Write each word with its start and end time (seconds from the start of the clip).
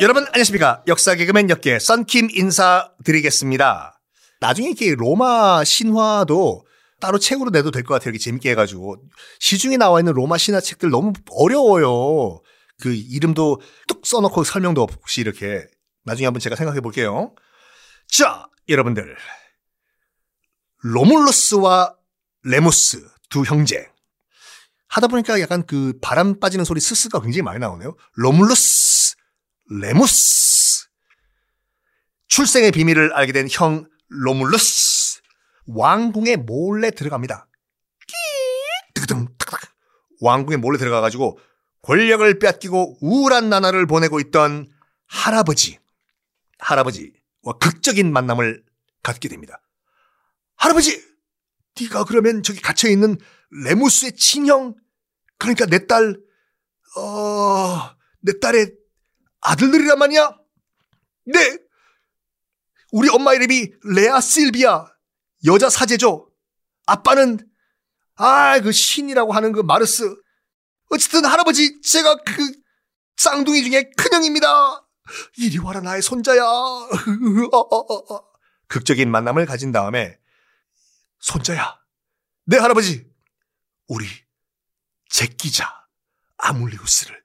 여러분 0.00 0.24
안녕하십니까 0.28 0.82
역사 0.86 1.14
개그맨 1.14 1.50
역개 1.50 1.78
썬킴 1.78 2.30
인사드리겠습니다. 2.32 4.00
나중에 4.40 4.68
이렇게 4.68 4.94
로마 4.94 5.62
신화도 5.62 6.64
따로 7.00 7.18
책으로 7.18 7.50
내도 7.50 7.70
될 7.70 7.82
것 7.82 7.94
같아요. 7.94 8.10
이렇게 8.10 8.18
재밌게 8.18 8.50
해가지고 8.52 8.96
시중에 9.40 9.76
나와 9.76 10.00
있는 10.00 10.14
로마 10.14 10.38
신화 10.38 10.60
책들 10.60 10.88
너무 10.88 11.12
어려워요. 11.30 12.40
그 12.80 12.94
이름도 12.94 13.60
뚝 13.88 14.06
써놓고 14.06 14.44
설명도 14.44 14.82
없이 14.82 15.20
이렇게 15.20 15.66
나중에 16.04 16.26
한번 16.26 16.40
제가 16.40 16.56
생각해 16.56 16.80
볼게요. 16.80 17.34
자, 18.08 18.46
여러분들 18.70 19.16
로물루스와 20.78 21.94
레무스 22.44 23.06
두 23.28 23.42
형제 23.42 23.86
하다 24.88 25.08
보니까 25.08 25.40
약간 25.40 25.66
그 25.66 25.92
바람 26.00 26.40
빠지는 26.40 26.64
소리 26.64 26.80
스스가 26.80 27.20
굉장히 27.20 27.42
많이 27.42 27.60
나오네요. 27.60 27.96
로물루스, 28.14 28.89
레무스. 29.70 30.88
출생의 32.28 32.72
비밀을 32.72 33.12
알게 33.12 33.32
된 33.32 33.46
형 33.50 33.88
로물루스. 34.08 35.20
왕궁에 35.66 36.36
몰래 36.36 36.90
들어갑니다. 36.90 37.46
왕궁에 40.20 40.56
몰래 40.58 40.78
들어가가지고 40.78 41.38
권력을 41.82 42.38
빼앗기고 42.38 42.98
우울한 43.00 43.48
나날을 43.48 43.86
보내고 43.86 44.20
있던 44.20 44.70
할아버지, 45.06 45.78
할아버지와 46.58 47.54
극적인 47.58 48.12
만남을 48.12 48.62
갖게 49.02 49.28
됩니다. 49.28 49.62
할아버지, 50.56 51.02
네가 51.80 52.04
그러면 52.04 52.42
저기 52.42 52.60
갇혀 52.60 52.88
있는 52.88 53.16
레무스의 53.64 54.12
친형, 54.16 54.74
그러니까 55.38 55.64
내 55.66 55.86
딸, 55.86 56.20
어, 56.98 57.90
내 58.20 58.38
딸의 58.38 58.74
아들들이란 59.40 59.98
말이야? 59.98 60.36
네. 61.26 61.58
우리 62.92 63.08
엄마 63.08 63.34
이름이 63.34 63.72
레아 63.94 64.20
실비아, 64.20 64.86
여자 65.46 65.70
사제죠. 65.70 66.30
아빠는, 66.86 67.38
아, 68.16 68.58
그 68.60 68.72
신이라고 68.72 69.32
하는 69.32 69.52
그 69.52 69.60
마르스. 69.60 70.14
어쨌든 70.90 71.24
할아버지, 71.24 71.80
제가 71.82 72.16
그 72.24 72.52
쌍둥이 73.16 73.62
중에 73.62 73.90
큰형입니다. 73.96 74.86
이리 75.38 75.58
와라, 75.58 75.80
나의 75.80 76.02
손자야. 76.02 76.42
극적인 78.68 79.10
만남을 79.10 79.46
가진 79.46 79.72
다음에, 79.72 80.18
손자야. 81.20 81.78
네, 82.46 82.58
할아버지. 82.58 83.08
우리 83.86 84.06
제끼자 85.08 85.86
아물리우스를 86.38 87.22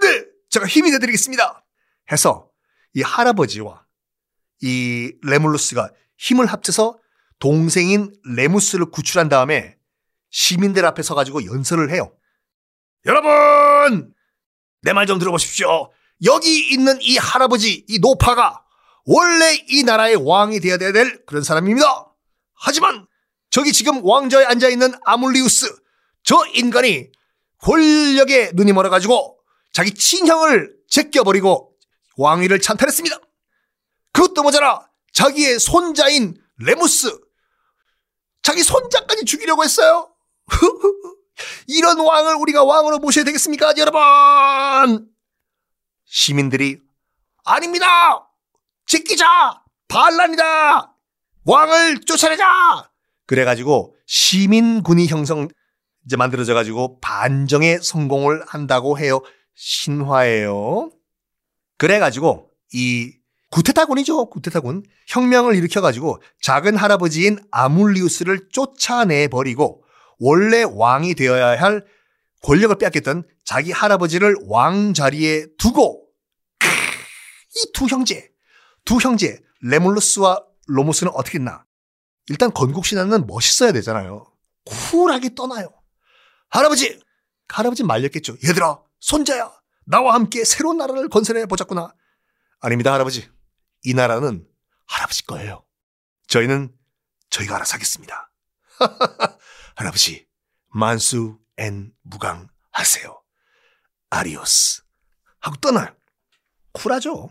네 0.00 0.24
제가 0.50 0.66
힘이 0.66 0.90
되드리겠습니다 0.92 1.64
해서 2.12 2.50
이 2.94 3.02
할아버지와 3.02 3.84
이 4.62 5.12
레물루스가 5.22 5.90
힘을 6.16 6.46
합쳐서 6.46 6.98
동생인 7.38 8.12
레무스를 8.24 8.86
구출한 8.90 9.28
다음에 9.28 9.76
시민들 10.30 10.84
앞에 10.84 11.02
서가지고 11.02 11.44
연설을 11.46 11.90
해요. 11.92 12.12
여러분 13.06 14.12
내 14.82 14.92
말 14.92 15.06
좀 15.06 15.18
들어보십시오. 15.18 15.90
여기 16.24 16.72
있는 16.72 17.00
이 17.00 17.16
할아버지 17.16 17.84
이 17.88 17.98
노파가 18.00 18.64
원래 19.04 19.54
이 19.68 19.84
나라의 19.84 20.16
왕이 20.16 20.60
되어야 20.60 20.76
될 20.78 21.24
그런 21.26 21.42
사람입니다. 21.42 21.86
하지만 22.54 23.06
저기 23.50 23.72
지금 23.72 24.04
왕좌에 24.04 24.44
앉아 24.44 24.68
있는 24.68 24.92
아물리우스 25.04 25.66
저 26.24 26.44
인간이 26.54 27.10
권력에 27.58 28.50
눈이 28.54 28.72
멀어가지고 28.72 29.37
자기 29.72 29.92
친형을 29.94 30.76
제껴버리고 30.88 31.72
왕위를 32.16 32.60
찬탈했습니다. 32.60 33.16
그것도 34.12 34.42
모자라 34.42 34.88
자기의 35.12 35.58
손자인 35.58 36.34
레무스 36.58 37.18
자기 38.42 38.62
손자까지 38.62 39.24
죽이려고 39.24 39.62
했어요. 39.62 40.12
이런 41.68 42.00
왕을 42.00 42.34
우리가 42.36 42.64
왕으로 42.64 42.98
모셔야 42.98 43.24
되겠습니까, 43.24 43.74
여러분? 43.76 45.08
시민들이 46.04 46.80
아닙니다. 47.44 48.28
제끼자 48.86 49.62
반란이다. 49.88 50.94
왕을 51.44 52.00
쫓아내자. 52.06 52.90
그래가지고 53.26 53.94
시민군이 54.06 55.06
형성 55.06 55.48
이제 56.06 56.16
만들어져 56.16 56.54
가지고 56.54 56.98
반정에 57.00 57.78
성공을 57.78 58.42
한다고 58.46 58.98
해요. 58.98 59.20
신화예요. 59.58 60.92
그래가지고 61.78 62.50
이 62.72 63.12
구테타군이죠. 63.50 64.30
구테타군 64.30 64.84
혁명을 65.08 65.56
일으켜가지고 65.56 66.22
작은 66.42 66.76
할아버지인 66.76 67.38
아물리우스를 67.50 68.48
쫓아내 68.52 69.26
버리고 69.28 69.82
원래 70.20 70.62
왕이 70.62 71.14
되어야 71.14 71.60
할 71.60 71.84
권력을 72.42 72.76
빼앗겼던 72.76 73.24
자기 73.44 73.72
할아버지를 73.72 74.36
왕 74.46 74.94
자리에 74.94 75.46
두고 75.58 76.06
이 77.56 77.72
두 77.72 77.86
형제, 77.86 78.30
두 78.84 78.98
형제 78.98 79.40
레몰루스와 79.62 80.44
로모스는 80.66 81.12
어떻게 81.14 81.38
했나? 81.38 81.64
일단 82.28 82.52
건국 82.52 82.86
신화는 82.86 83.26
멋있어야 83.26 83.72
되잖아요. 83.72 84.26
쿨하게 84.64 85.34
떠나요. 85.34 85.72
할아버지! 86.50 87.00
할아버지 87.48 87.82
말렸겠죠. 87.82 88.36
얘들아, 88.44 88.78
손자야! 89.00 89.52
나와 89.84 90.14
함께 90.14 90.44
새로운 90.44 90.76
나라를 90.76 91.08
건설해 91.08 91.46
보자꾸나. 91.46 91.94
아닙니다, 92.60 92.92
할아버지. 92.92 93.28
이 93.84 93.94
나라는 93.94 94.46
할아버지 94.86 95.24
거예요. 95.26 95.64
저희는 96.26 96.74
저희가 97.30 97.56
알아서 97.56 97.74
하겠습니다. 97.74 98.30
할아버지, 99.76 100.26
만수 100.68 101.38
and 101.56 101.92
무강 102.02 102.48
하세요. 102.70 103.22
adiós. 104.10 104.82
하고 105.40 105.56
떠나요. 105.56 105.94
쿨하죠. 106.72 107.30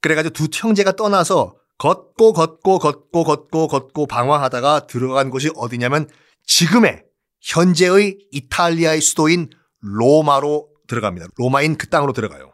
그래가지고 0.00 0.32
두 0.32 0.48
형제가 0.50 0.92
떠나서 0.92 1.56
걷고 1.78 2.32
걷고 2.32 2.78
걷고 2.78 3.24
걷고 3.24 3.68
걷고 3.68 4.06
방황하다가 4.06 4.86
들어간 4.86 5.30
곳이 5.30 5.50
어디냐면 5.56 6.08
지금의 6.44 7.04
현재의 7.40 8.18
이탈리아의 8.30 9.00
수도인 9.00 9.50
로마로 9.80 10.71
들어갑니다. 10.92 11.28
로마인 11.36 11.76
그 11.76 11.88
땅으로 11.88 12.12
들어가요. 12.12 12.52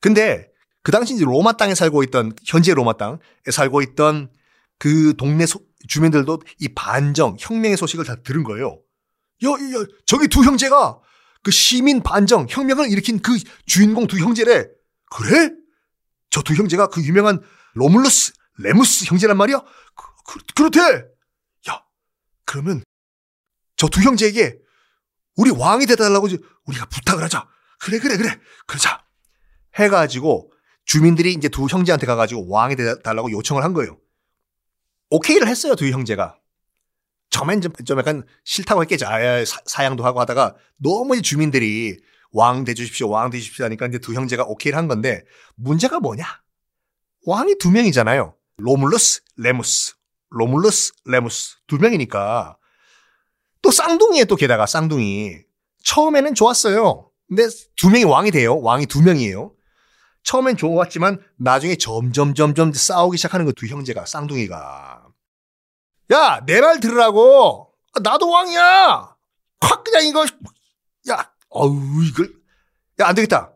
근데 0.00 0.48
그 0.82 0.92
당시 0.92 1.14
이제 1.14 1.24
로마 1.24 1.56
땅에 1.56 1.74
살고 1.74 2.04
있던 2.04 2.32
현재 2.46 2.72
로마 2.72 2.92
땅에 2.92 3.18
살고 3.50 3.82
있던 3.82 4.30
그 4.78 5.14
동네 5.16 5.46
소, 5.46 5.60
주민들도 5.88 6.40
이 6.60 6.68
반정 6.68 7.36
혁명의 7.40 7.76
소식을 7.76 8.04
다 8.04 8.16
들은 8.22 8.44
거예요. 8.44 8.80
야, 9.44 9.48
야, 9.48 9.86
저기 10.06 10.28
두 10.28 10.42
형제가 10.44 11.00
그 11.42 11.50
시민 11.50 12.02
반정 12.02 12.46
혁명을 12.48 12.90
일으킨 12.90 13.20
그 13.20 13.36
주인공 13.66 14.06
두 14.06 14.18
형제래. 14.18 14.66
그래? 15.10 15.50
저 16.30 16.42
두 16.42 16.54
형제가 16.54 16.88
그 16.88 17.02
유명한 17.02 17.40
로물루스, 17.74 18.32
레무스 18.58 19.06
형제란 19.06 19.36
말이야? 19.36 19.60
그, 19.94 20.04
그, 20.26 20.38
그렇대! 20.54 21.04
야, 21.68 21.82
그러면 22.44 22.82
저 23.76 23.88
두 23.88 24.00
형제에게 24.02 24.58
우리 25.36 25.50
왕이 25.50 25.86
되달라고 25.86 26.28
우리가 26.64 26.86
부탁을 26.86 27.22
하자. 27.22 27.46
그래, 27.78 27.98
그래, 27.98 28.16
그래. 28.16 28.38
그러자. 28.66 29.04
해가지고 29.74 30.52
주민들이 30.84 31.32
이제 31.32 31.48
두 31.48 31.66
형제한테 31.66 32.06
가가지고 32.06 32.48
왕이 32.48 32.76
되달라고 32.76 33.30
요청을 33.30 33.62
한 33.62 33.72
거예요. 33.72 33.98
오케이를 35.10 35.46
했어요, 35.48 35.74
두 35.74 35.88
형제가. 35.88 36.38
처음엔 37.30 37.60
좀, 37.60 37.72
좀 37.84 37.98
약간 37.98 38.24
싫다고 38.44 38.82
했겠죠. 38.82 39.06
아, 39.06 39.18
사양도 39.66 40.04
하고 40.04 40.20
하다가 40.20 40.56
너무 40.76 41.20
주민들이 41.20 41.98
왕 42.32 42.64
돼주십시오, 42.64 43.08
왕 43.08 43.30
돼주십시오 43.30 43.64
하니까 43.66 43.86
이제 43.86 43.98
두 43.98 44.14
형제가 44.14 44.44
오케이를 44.44 44.78
한 44.78 44.88
건데 44.88 45.24
문제가 45.54 46.00
뭐냐? 46.00 46.24
왕이 47.26 47.58
두 47.58 47.70
명이잖아요. 47.70 48.34
로물루스, 48.58 49.22
레무스. 49.36 49.94
로물루스, 50.30 50.92
레무스. 51.04 51.56
두 51.66 51.76
명이니까. 51.78 52.56
또 53.62 53.70
쌍둥이에 53.70 54.24
또 54.26 54.36
게다가 54.36 54.66
쌍둥이. 54.66 55.38
처음에는 55.84 56.34
좋았어요. 56.34 57.10
근데 57.28 57.44
두 57.76 57.90
명이 57.90 58.04
왕이 58.04 58.30
돼요. 58.30 58.60
왕이 58.60 58.86
두 58.86 59.02
명이에요. 59.02 59.52
처음엔 60.22 60.56
좋았지만 60.56 61.20
나중에 61.38 61.76
점점 61.76 62.34
점점 62.34 62.72
싸우기 62.72 63.16
시작하는 63.16 63.46
거두 63.46 63.66
형제가 63.66 64.06
쌍둥이가. 64.06 65.06
야, 66.12 66.40
내 66.46 66.60
말 66.60 66.80
들으라고. 66.80 67.72
나도 68.02 68.28
왕이야. 68.30 69.16
확 69.60 69.84
그냥 69.84 70.04
이거 70.06 70.24
야, 71.10 71.32
어우 71.48 72.04
이걸 72.04 72.32
야, 73.00 73.08
안 73.08 73.14
되겠다. 73.14 73.52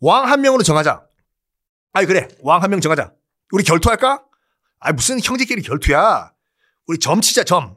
왕 0.00 0.30
한 0.30 0.40
명으로 0.42 0.62
정하자. 0.62 1.02
아이 1.92 2.06
그래 2.06 2.28
왕 2.42 2.62
한 2.62 2.70
명 2.70 2.80
정하자. 2.80 3.12
우리 3.52 3.64
결투할까? 3.64 4.22
아 4.80 4.92
무슨 4.92 5.18
형제끼리 5.22 5.62
결투야. 5.62 6.32
우리 6.86 6.98
점 6.98 7.20
치자 7.20 7.44
점. 7.44 7.76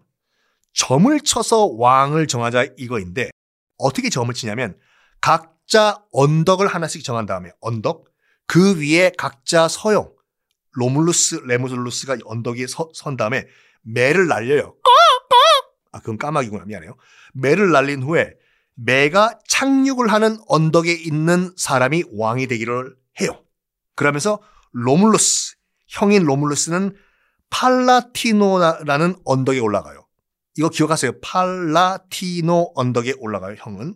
점을 0.78 1.20
쳐서 1.22 1.68
왕을 1.68 2.28
정하자 2.28 2.68
이거인데 2.78 3.30
어떻게 3.78 4.10
점을 4.10 4.34
치냐면 4.34 4.78
각 5.20 5.58
각자 5.68 6.02
언덕을 6.14 6.68
하나씩 6.68 7.04
정한 7.04 7.26
다음에 7.26 7.52
언덕 7.60 8.06
그 8.48 8.80
위에 8.80 9.12
각자 9.18 9.68
서요 9.68 10.14
로물루스 10.72 11.42
레무술루스가 11.46 12.18
언덕에 12.24 12.68
서, 12.68 12.90
선 12.94 13.18
다음에 13.18 13.46
매를 13.82 14.28
날려요. 14.28 14.76
아 15.92 16.00
그건 16.00 16.18
까마귀구나 16.18 16.66
미안해요. 16.66 16.96
매를 17.34 17.72
날린 17.72 18.02
후에 18.02 18.34
매가 18.76 19.40
착륙을 19.48 20.08
하는 20.08 20.38
언덕에 20.48 20.94
있는 20.94 21.54
사람이 21.58 22.06
왕이 22.14 22.48
되기로 22.48 22.96
해요. 23.20 23.44
그러면서 23.96 24.40
로물루스 24.72 25.56
형인 25.88 26.24
로물루스는 26.24 26.96
팔라티노라는 27.50 29.16
언덕에 29.26 29.60
올라가요. 29.60 30.07
이거 30.58 30.70
기억하세요. 30.70 31.20
팔라티노 31.22 32.74
언덕에 32.76 33.14
올라가요. 33.20 33.56
형은 33.60 33.96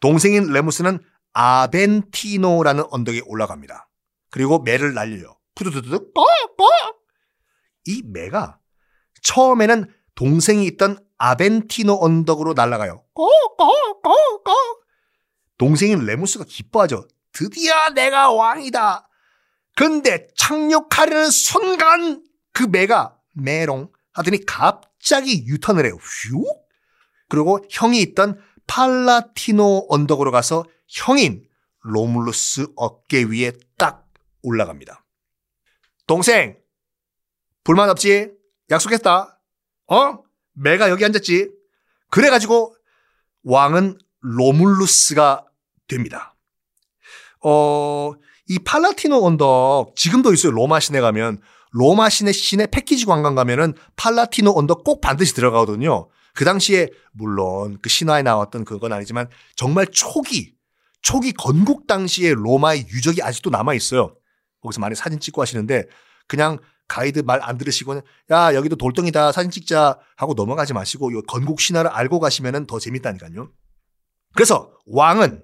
동생인 0.00 0.52
레무스는 0.52 0.98
아벤티노라는 1.32 2.84
언덕에 2.90 3.22
올라갑니다. 3.24 3.88
그리고 4.30 4.58
매를 4.58 4.94
날려요. 4.94 5.36
푸드드드 5.54 6.10
이 7.86 8.02
매가 8.04 8.58
처음에는 9.22 9.92
동생이 10.14 10.66
있던 10.66 10.98
아벤티노 11.18 11.98
언덕으로 12.00 12.54
날아가요. 12.54 13.04
동생인 15.58 16.04
레무스가 16.04 16.44
기뻐하죠. 16.46 17.06
드디어 17.32 17.90
내가 17.90 18.32
왕이다. 18.32 19.08
근데 19.76 20.26
착륙하려는 20.36 21.30
순간 21.30 22.24
그 22.52 22.64
매가 22.64 23.16
메롱 23.34 23.92
하더니 24.12 24.44
갑자기 24.44 25.44
유턴을 25.46 25.84
해요. 25.84 25.94
휘 25.94 26.30
그리고 27.28 27.64
형이 27.70 28.00
있던 28.00 28.40
팔라티노 28.66 29.86
언덕으로 29.88 30.30
가서 30.30 30.64
형인 30.88 31.46
로물루스 31.80 32.68
어깨 32.76 33.22
위에 33.22 33.52
딱 33.78 34.08
올라갑니다. 34.42 35.04
동생, 36.06 36.56
불만 37.64 37.90
없지? 37.90 38.32
약속했다. 38.70 39.40
어? 39.88 40.18
매가 40.54 40.90
여기 40.90 41.04
앉았지? 41.04 41.50
그래가지고 42.10 42.74
왕은 43.44 43.98
로물루스가 44.20 45.46
됩니다. 45.88 46.36
어, 47.44 48.12
이 48.48 48.58
팔라티노 48.58 49.24
언덕 49.24 49.94
지금도 49.96 50.32
있어요. 50.32 50.52
로마 50.52 50.80
시내 50.80 51.00
가면 51.00 51.40
로마 51.76 52.08
시내 52.08 52.32
시내 52.32 52.66
패키지 52.66 53.04
관광 53.04 53.34
가면은 53.34 53.74
팔라티노 53.96 54.54
언덕 54.56 54.82
꼭 54.82 55.02
반드시 55.02 55.34
들어가거든요. 55.34 56.08
그 56.32 56.46
당시에 56.46 56.88
물론 57.12 57.78
그 57.82 57.90
신화에 57.90 58.22
나왔던 58.22 58.64
그건 58.64 58.94
아니지만 58.94 59.28
정말 59.56 59.86
초기 59.88 60.54
초기 61.02 61.32
건국 61.32 61.86
당시에 61.86 62.32
로마의 62.32 62.86
유적이 62.88 63.22
아직도 63.22 63.50
남아 63.50 63.74
있어요. 63.74 64.16
거기서 64.62 64.80
많이 64.80 64.94
사진 64.94 65.20
찍고 65.20 65.42
하시는데 65.42 65.84
그냥 66.26 66.58
가이드 66.88 67.20
말 67.20 67.42
안 67.42 67.58
들으시고는 67.58 68.00
야 68.30 68.54
여기도 68.54 68.76
돌덩이다 68.76 69.32
사진 69.32 69.50
찍자 69.50 69.98
하고 70.16 70.32
넘어가지 70.32 70.72
마시고 70.72 71.10
이 71.10 71.20
건국 71.28 71.60
신화를 71.60 71.90
알고 71.90 72.20
가시면은 72.20 72.66
더 72.66 72.78
재밌다니까요. 72.78 73.50
그래서 74.34 74.72
왕은 74.86 75.42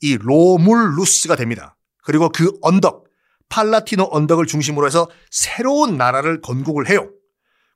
이 0.00 0.16
로물루스가 0.16 1.36
됩니다. 1.36 1.76
그리고 2.02 2.28
그 2.28 2.58
언덕 2.60 3.09
팔라티노 3.50 4.08
언덕을 4.10 4.46
중심으로 4.46 4.86
해서 4.86 5.10
새로운 5.30 5.98
나라를 5.98 6.40
건국을 6.40 6.88
해요. 6.88 7.10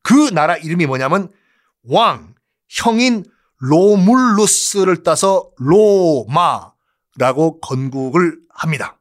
그 0.02 0.30
나라 0.30 0.56
이름이 0.56 0.86
뭐냐면 0.86 1.30
왕 1.82 2.34
형인 2.68 3.24
로물루스를 3.58 5.02
따서 5.02 5.50
로마라고 5.58 7.60
건국을 7.60 8.38
합니다. 8.48 8.98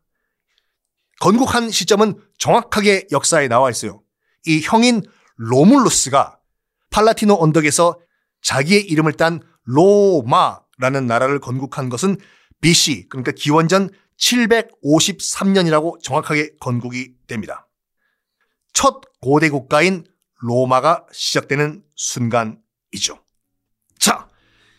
건국한 1.19 1.71
시점은 1.71 2.19
정확하게 2.37 3.07
역사에 3.11 3.47
나와 3.47 3.69
있어요. 3.69 4.01
이 4.45 4.61
형인 4.61 5.03
로물루스가 5.37 6.37
팔라티노 6.89 7.37
언덕에서 7.39 7.99
자기의 8.41 8.81
이름을 8.81 9.13
딴 9.13 9.41
로마라는 9.63 11.07
나라를 11.07 11.39
건국한 11.39 11.89
것은 11.89 12.17
BC, 12.61 13.09
그러니까 13.09 13.31
기원전 13.31 13.89
753년이라고 14.23 16.01
정확하게 16.01 16.51
건국이 16.59 17.13
됩니다. 17.27 17.67
첫 18.73 19.01
고대 19.21 19.49
국가인 19.49 20.05
로마가 20.39 21.05
시작되는 21.11 21.83
순간이죠. 21.95 23.19
자, 23.99 24.27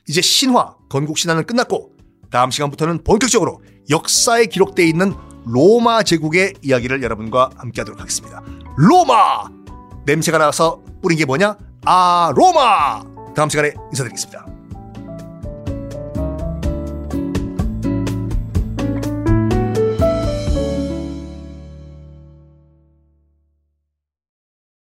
이제 0.08 0.20
신화, 0.20 0.76
건국 0.88 1.18
신화는 1.18 1.44
끝났고 1.44 1.94
다음 2.30 2.50
시간부터는 2.50 3.04
본격적으로 3.04 3.62
역사에 3.90 4.46
기록되어 4.46 4.84
있는 4.84 5.14
로마 5.46 6.02
제국의 6.02 6.54
이야기를 6.62 7.02
여러분과 7.02 7.50
함께 7.56 7.82
하도록 7.82 8.00
하겠습니다. 8.00 8.42
로마! 8.76 9.44
냄새가 10.06 10.38
나서 10.38 10.82
뿌린 11.02 11.18
게 11.18 11.24
뭐냐? 11.24 11.56
아, 11.84 12.32
로마! 12.34 13.02
다음 13.34 13.48
시간에 13.48 13.72
인사드리겠습니다. 13.90 14.53